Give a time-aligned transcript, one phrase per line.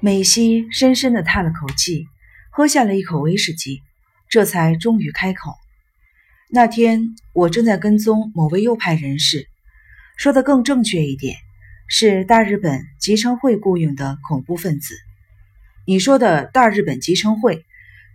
[0.00, 2.06] 美西深深地叹了口气，
[2.50, 3.80] 喝下了一口威士忌，
[4.28, 5.54] 这才终于开口
[6.52, 9.48] ：“那天我正在跟踪某位右派人士，
[10.18, 11.36] 说的更正确一点，
[11.88, 14.94] 是大日本集成会雇佣的恐怖分子。
[15.86, 17.64] 你说的大日本集成会，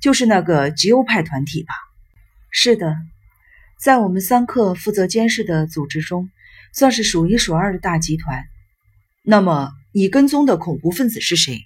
[0.01, 1.73] 就是那个极右派团体吧
[2.51, 2.95] ？”“是的，
[3.79, 6.29] 在我们三克负责监视的组织中，
[6.73, 8.45] 算是数一数二的大集团。
[9.23, 11.65] 那么，你跟踪的恐怖分子是谁？”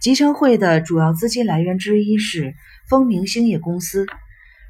[0.00, 2.54] 集成会的主要资金来源之一是
[2.88, 4.06] 风明兴业公司，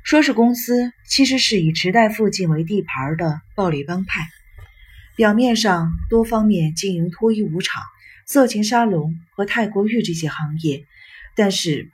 [0.05, 4.29] 说是公司，其实是以池袋附近为地盘的暴力帮派。
[5.17, 7.83] 表面上多方面经营脱衣舞场、
[8.27, 10.85] 色情沙龙和泰国浴这些行业，
[11.35, 11.91] 但是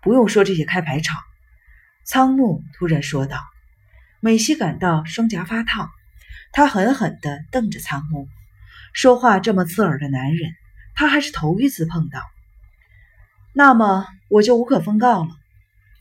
[0.00, 1.18] 不用说这些开排场。
[2.04, 3.38] 仓木突然说道。
[4.20, 5.90] 美希感到双颊发烫，
[6.50, 8.26] 他狠狠地瞪着仓木。
[8.94, 10.52] 说话这么刺耳的男人，
[10.94, 12.20] 他还是头一次碰到。
[13.56, 15.28] 那么我就无可奉告了。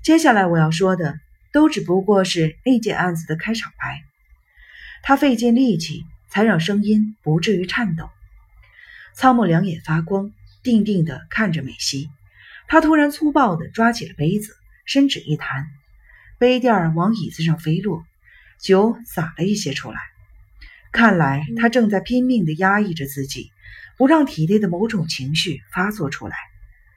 [0.01, 1.19] 接下来我要说的
[1.51, 4.01] 都只不过是那件案子的开场白。
[5.03, 8.09] 他费尽力气才让声音不至于颤抖。
[9.13, 10.31] 仓木两眼发光，
[10.63, 12.09] 定定地看着美希。
[12.67, 14.55] 他突然粗暴地抓起了杯子，
[14.85, 15.67] 伸指一弹，
[16.39, 18.03] 杯垫儿往椅子上飞落，
[18.59, 19.99] 酒洒了一些出来。
[20.91, 23.51] 看来他正在拼命地压抑着自己，
[23.95, 26.35] 不让体内的某种情绪发作出来。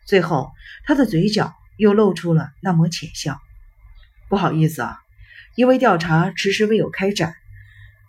[0.06, 0.52] 最后，
[0.84, 3.40] 他的嘴角又露出了那抹浅笑。
[4.28, 4.98] 不好意思啊，
[5.56, 7.34] 因为调查迟迟未有开展，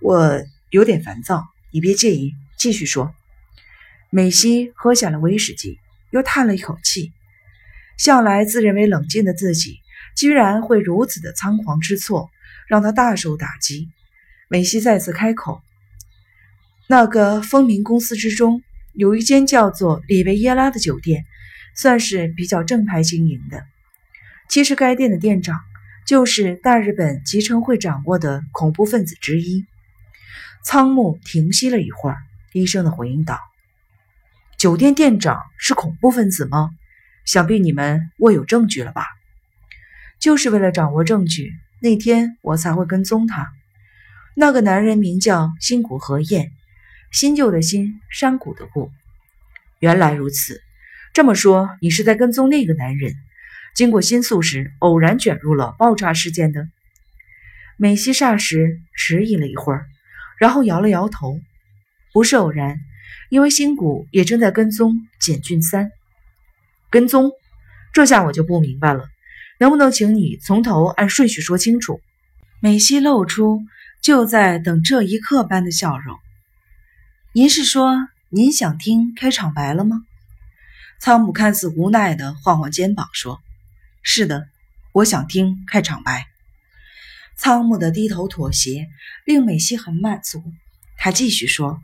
[0.02, 1.48] 我有点烦躁。
[1.72, 3.14] 你别介意，继续说。
[4.12, 5.80] 美西喝下了威士忌，
[6.12, 7.12] 又叹了一口气。
[7.98, 9.80] 向来自认为冷静的自己，
[10.16, 12.30] 居然会如此的仓皇失措，
[12.68, 13.90] 让他大受打击。
[14.50, 15.62] 美西再次开口
[16.88, 18.62] ：“那个风明公司之中，
[18.94, 21.26] 有一间叫做里维耶拉的酒店。”
[21.78, 23.64] 算是比较正派经营的。
[24.50, 25.60] 其实该店的店长
[26.06, 29.66] 就是大日本集成会掌握的恐怖分子之一。
[30.66, 32.18] 仓木停息了一会儿，
[32.52, 33.40] 低声的回应道
[34.58, 36.72] ：“酒店店长是恐怖分子吗？
[37.26, 39.06] 想必你们握有证据了吧？
[40.20, 43.50] 就是为了掌握证据，那天我才会跟踪他。
[44.36, 46.52] 那个男人名叫新谷和彦，
[47.12, 48.92] 新旧的新，山谷的谷。
[49.80, 50.62] 原来如此。”
[51.18, 53.16] 这么说，你是在跟踪那个男人？
[53.74, 56.68] 经过新宿时，偶然卷入了爆炸事件的？
[57.76, 59.88] 美西霎时迟疑了一会儿，
[60.38, 61.40] 然后摇了摇头
[62.14, 62.78] ：“不是偶然，
[63.32, 65.90] 因为新谷也正在跟踪简俊三。
[66.92, 67.32] 跟踪？
[67.94, 69.10] 这下我就不明白了，
[69.60, 72.00] 能不能请你从头按顺序说清楚？”
[72.62, 73.64] 美西露出
[74.04, 76.16] 就在等这一刻般的笑容。
[77.34, 80.04] 您是说您想听开场白了吗？
[81.00, 83.40] 仓姆看似无奈的晃晃肩膀，说
[84.02, 84.48] ：“是的，
[84.94, 86.26] 我想听开场白。”
[87.38, 88.88] 仓木的低头妥协
[89.26, 90.44] 令美希很满足。
[90.98, 91.80] 他继续说：“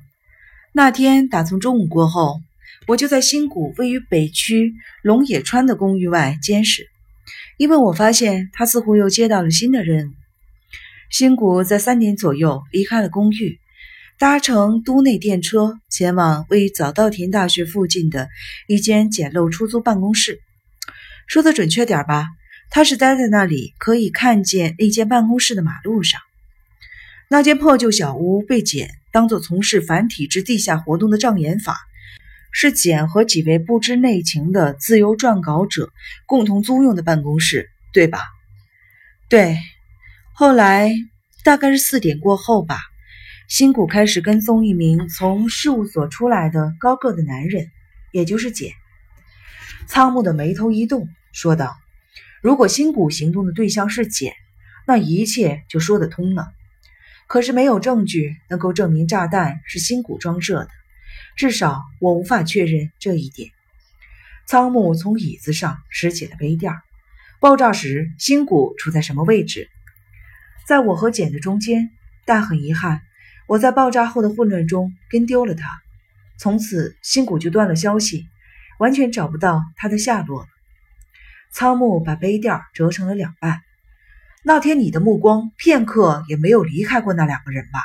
[0.74, 2.42] 那天打从中午过后，
[2.88, 4.74] 我就在新谷位于北区
[5.04, 6.90] 龙野川的公寓外监视，
[7.58, 10.12] 因为我发现他似乎又接到了新的任务。
[11.12, 13.60] 新谷在三点左右离开了公寓。”
[14.20, 18.30] 搭乘都内电车前往位于早稻田大学附近的
[18.68, 20.40] 一间简陋出租办公室。
[21.28, 22.28] 说的准确点吧，
[22.70, 26.22] 他是待在那里可以看见那间办公室的马路上。
[27.30, 31.78] 那间破旧小屋被简当做从事反体制地下活动的障眼法，
[32.52, 35.92] 是简和几位不知内情的自由撰稿者
[36.28, 38.22] 共同租用的办公室，对吧？
[39.28, 39.58] 对。
[40.34, 40.94] 后来
[41.44, 42.80] 大概是四点过后吧。
[43.54, 47.70] 新谷开始跟踪一名从事务所出来的高个的男人，
[48.12, 48.74] 也就是简。
[49.86, 51.78] 仓木的眉头一动，说道
[52.42, 54.34] ：“如果新谷行动的对象是简，
[54.88, 56.52] 那一切就说得通了。
[57.28, 60.70] 可是没有证据能够证明炸弹是新谷装设的，
[61.36, 63.52] 至少我无法确认这一点。”
[64.50, 66.74] 仓木从椅子上拾起了杯垫。
[67.40, 69.70] 爆炸时，新谷处在什么位置？
[70.66, 71.92] 在我和简的中间，
[72.26, 73.04] 但很遗憾。
[73.48, 75.82] 我在爆炸后的混乱中跟丢了他，
[76.38, 78.26] 从此新谷就断了消息，
[78.80, 80.48] 完全找不到他的下落了。
[81.52, 83.62] 仓木把杯垫折成了两半。
[84.44, 87.80] 那天你的目光片刻也没有离开过那两个人吧？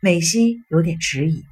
[0.00, 1.44] 美希有点迟疑。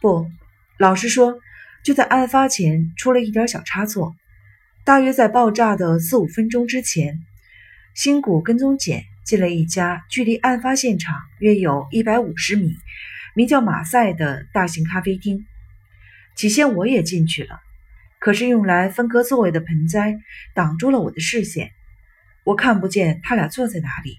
[0.00, 0.30] 不，
[0.78, 1.38] 老实说，
[1.82, 4.14] 就在案发前出了一点小差错。
[4.84, 7.18] 大约在爆炸的四五分钟之前，
[7.94, 9.04] 新谷跟踪简。
[9.26, 12.76] 进了一家距离案发现场约有一百五十米、
[13.34, 15.44] 名叫马赛的大型咖啡厅。
[16.36, 17.60] 起先我也进去了，
[18.20, 20.20] 可是用来分割座位的盆栽
[20.54, 21.72] 挡住了我的视线，
[22.44, 24.16] 我看不见他俩坐在哪里，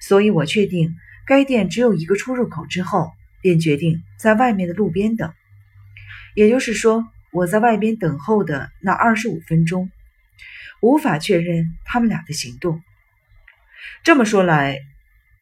[0.00, 0.96] 所以我确定
[1.26, 3.12] 该店只有一个出入口之后，
[3.42, 5.30] 便决定在外面的路边等。
[6.34, 9.90] 也就是说，我在外边等候的那二十五分钟，
[10.80, 12.82] 无法确认他们俩的行动。
[14.02, 14.80] 这么说来，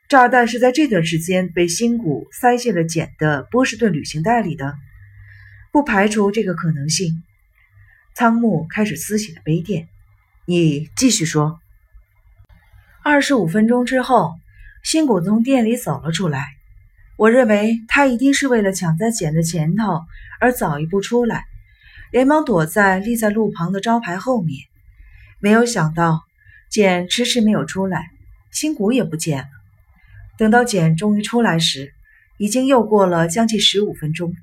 [0.09, 4.75] 炸弹是在这段时间被新谷塞进了简的波士顿旅行袋里的，
[5.73, 7.23] 不排除这个可能性。
[8.15, 9.88] 仓木开始撕起了杯垫，
[10.47, 11.61] 你继续说。
[13.03, 14.35] 二十五分钟之后，
[14.83, 16.47] 新谷从店里走了出来。
[17.17, 20.03] 我认为他一定是为了抢在简的前头
[20.41, 21.44] 而早一步出来，
[22.11, 24.61] 连忙躲在立在路旁的招牌后面。
[25.38, 26.25] 没有想到，
[26.69, 28.11] 简迟迟没有出来，
[28.56, 29.49] 新谷也不见了。
[30.38, 31.93] 等到简终于出来时，
[32.38, 34.35] 已经又过了将近十五分钟。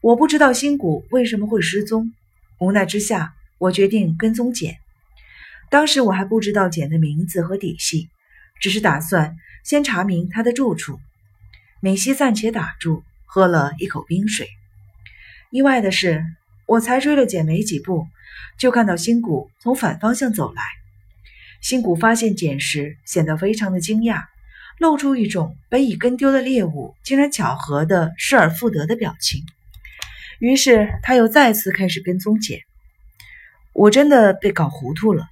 [0.00, 2.12] 我不知道新谷为什么会失踪。
[2.60, 4.76] 无奈之下，我决定跟踪简。
[5.68, 8.08] 当时我还不知道简的名字和底细，
[8.60, 11.00] 只是打算先查明他的住处。
[11.80, 14.46] 美西暂且打住，喝了一口冰水。
[15.50, 16.24] 意外的是，
[16.66, 18.06] 我才追了简没几步，
[18.60, 20.62] 就看到新谷从反方向走来。
[21.64, 24.24] 新谷发现简时，显得非常的惊讶，
[24.78, 29.40] 露出一种本已跟丢的猎物竟然巧合的失而复得的表情。
[30.40, 32.60] 于是他又再次开始跟踪简，
[33.72, 35.26] 我真的被搞糊涂了。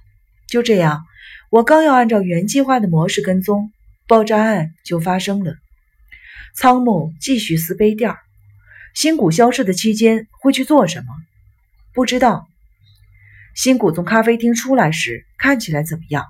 [0.47, 1.05] 就这样，
[1.51, 3.71] 我刚要按照原计划的模式跟踪，
[4.07, 5.53] 爆炸案就发生了。
[6.55, 8.11] 仓木继续撕杯垫。
[8.95, 11.13] 新谷消失的期间会去做什么？
[11.93, 12.47] 不知道。
[13.55, 16.25] 新谷从咖啡厅出来时看起来怎么样？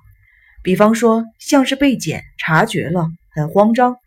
[0.61, 3.97] 比方说，像是被检察觉了，很慌张，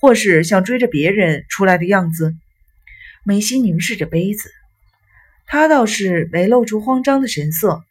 [0.00, 2.34] 或是像追着别人出来的样子。
[3.24, 4.50] 美西凝视着杯子，
[5.46, 7.82] 他倒是没露出慌张的神色。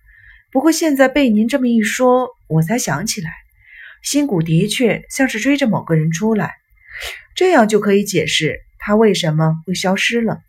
[0.51, 3.31] 不过现在被您这么一说，我才想起来，
[4.01, 6.55] 新谷的确像是追着某个人出来，
[7.35, 10.41] 这样就可以解释他为什么会消失了。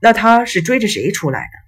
[0.00, 1.67] 那他是追着谁出来的？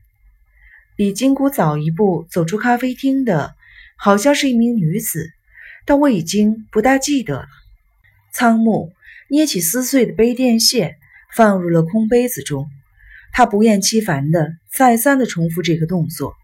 [1.00, 3.54] 比金谷早一步走出咖啡厅的，
[3.96, 5.30] 好像是一名女子，
[5.86, 7.48] 但我已经不大记得了。
[8.34, 8.92] 仓木
[9.30, 10.98] 捏起撕碎的杯垫屑。
[11.34, 12.68] 放入了空杯子中，
[13.32, 16.34] 他不厌其烦地再三地重复这个动作。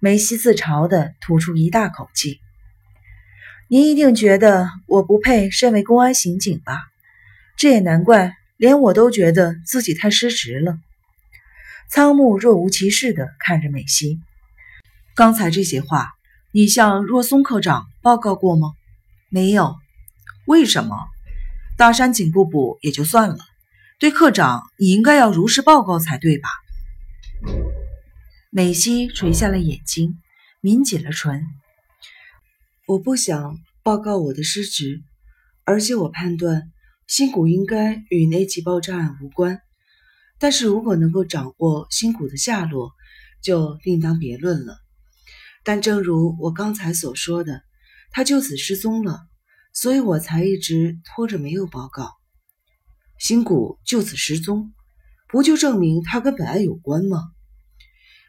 [0.00, 2.40] 梅西自嘲地吐出一大口气
[3.70, 6.80] ：“您一定觉得我不配身为公安刑警吧？
[7.56, 10.76] 这也难怪，连我都觉得自己太失职了。”
[11.88, 14.20] 仓木若无其事地看着美希
[15.14, 16.12] ：“刚才这些话，
[16.52, 18.72] 你向若松科长报告过吗？
[19.28, 19.76] 没有。
[20.46, 20.96] 为什么？
[21.76, 23.38] 大山警部补也就算了。”
[23.98, 26.48] 对科长，你应该要如实报告才对吧？
[28.50, 30.18] 美西垂下了眼睛，
[30.60, 31.46] 抿紧了唇。
[32.86, 35.02] 我不想报告我的失职，
[35.64, 36.70] 而且我判断
[37.06, 39.60] 新谷应该与那起爆炸案无关。
[40.38, 42.92] 但是如果能够掌握新谷的下落，
[43.42, 44.78] 就另当别论了。
[45.64, 47.62] 但正如我刚才所说的，
[48.10, 49.26] 他就此失踪了，
[49.72, 52.12] 所以我才一直拖着没有报告。
[53.18, 54.72] 新谷就此失踪，
[55.28, 57.22] 不就证明他跟本案有关吗？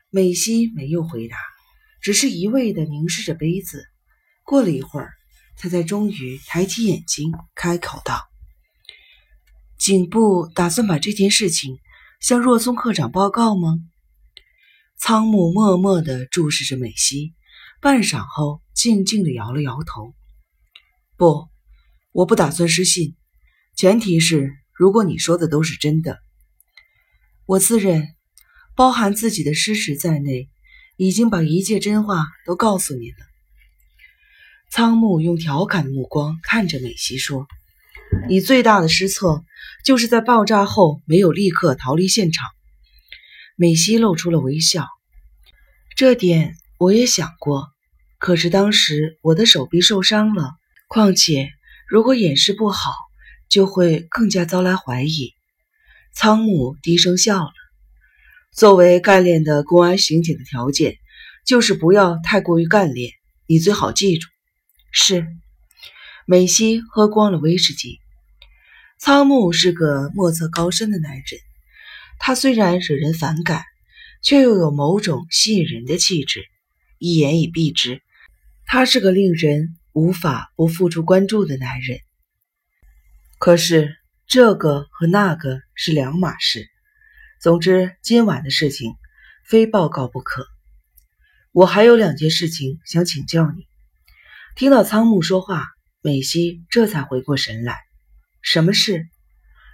[0.09, 1.37] 美西没有回答，
[2.01, 3.85] 只是一味地凝视着杯子。
[4.43, 5.13] 过了一会儿，
[5.57, 8.21] 他才终于抬起眼睛，开口道
[9.77, 11.77] ：“警部打算把这件事情
[12.19, 13.79] 向若松课长报告吗？”
[14.97, 17.33] 仓木默默地注视着美西，
[17.81, 20.13] 半晌后，静静地摇了摇头
[21.17, 21.47] ：“不，
[22.11, 23.15] 我不打算失信，
[23.75, 26.19] 前提是……”如果你说的都是真的，
[27.47, 28.13] 我自认
[28.75, 30.51] 包含自己的失实在内，
[30.97, 33.17] 已经把一切真话都告诉你了。
[34.69, 37.47] 仓木用调侃的目光看着美西说
[38.27, 39.43] ：“你最大的失策
[39.83, 42.47] 就是在爆炸后没有立刻逃离现场。”
[43.55, 44.87] 美西露出了微笑。
[45.95, 47.67] 这点我也想过，
[48.19, 50.53] 可是当时我的手臂受伤了，
[50.87, 51.49] 况且
[51.87, 52.93] 如果掩饰不好。
[53.49, 55.31] 就会更加遭来怀疑。
[56.13, 57.53] 仓木低声笑了。
[58.51, 60.97] 作为干练的公安刑警的条件，
[61.45, 63.13] 就是不要太过于干练。
[63.47, 64.27] 你最好记住。
[64.91, 65.25] 是。
[66.29, 68.01] 美西喝光了威士忌。
[68.99, 71.23] 仓木是个莫测高深的男人。
[72.19, 73.63] 他虽然惹人反感，
[74.21, 76.43] 却又有某种吸引人的气质。
[76.97, 78.01] 一言以蔽之，
[78.65, 82.01] 他是个令人无法不付出关注的男人。
[83.39, 83.95] 可是
[84.27, 86.67] 这个和那个是两码事。
[87.39, 88.95] 总之，今晚的事情
[89.45, 90.45] 非报告不可。
[91.53, 93.65] 我还有两件事情想请教你。
[94.57, 95.67] 听到仓木说话，
[96.07, 97.75] 美西这才回过神来。
[98.41, 99.09] 什么事？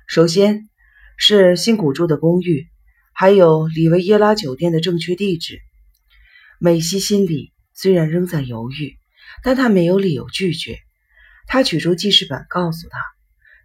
[0.08, 0.68] 首先
[1.16, 2.70] 是新古住的公寓，
[3.14, 5.60] 还有里维耶拉酒店的正确地址。
[6.58, 8.98] 美西心里虽然仍在犹豫，
[9.44, 10.80] 但她没有理由拒绝。
[11.46, 12.98] 他取出记事本，告诉他。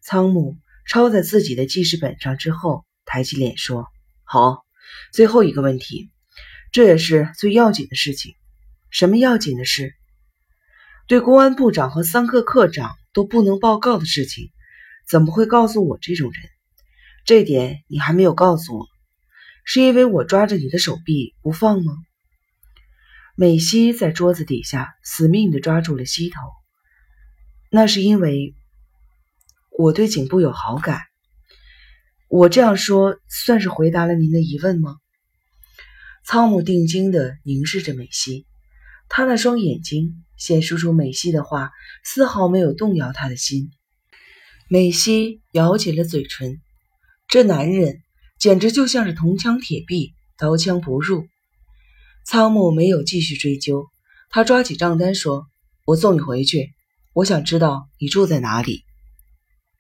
[0.02, 3.87] 仓木抄在自己的记事本上之后，抬起脸说
[4.25, 4.66] ：“好，
[5.10, 6.10] 最后一个问题。”
[6.70, 8.34] 这也是最要紧的事情。
[8.90, 9.94] 什么要紧的事？
[11.09, 14.50] 对公安部长和桑克科长都不能报告的事情，
[15.09, 16.43] 怎么会告诉我这种人？
[17.25, 18.87] 这点你还没有告诉我，
[19.65, 21.95] 是因为我抓着你的手臂不放吗？
[23.35, 26.41] 美西在桌子底下死命地抓住了膝头。
[27.71, 28.55] 那是因为
[29.79, 31.00] 我对颈部有好感。
[32.29, 34.97] 我这样说算是回答了您的疑问吗？
[36.23, 38.47] 仓木定睛地凝视着美西，
[39.09, 41.71] 他那双眼睛显示出美希的话
[42.05, 43.71] 丝毫没有动摇他的心。
[44.69, 46.61] 美希咬紧了嘴唇，
[47.27, 48.03] 这男人
[48.38, 51.27] 简直就像是铜墙铁壁，刀枪不入。
[52.25, 53.87] 仓木没有继续追究，
[54.29, 55.47] 他抓起账单说
[55.87, 56.75] ：“我送你回去，
[57.15, 58.85] 我想知道你住在哪里。”